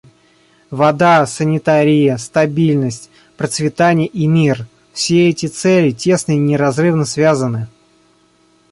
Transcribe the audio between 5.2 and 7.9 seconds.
эти цели тесно и неразрывно связаны.